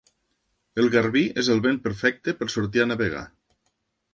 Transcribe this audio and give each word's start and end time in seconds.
El 0.83 0.87
Garbí 0.95 1.23
és 1.43 1.51
el 1.55 1.61
vent 1.67 1.77
perfecte 1.85 2.35
per 2.41 2.51
sortir 2.55 2.85
a 2.85 2.89
navegar. 2.93 3.25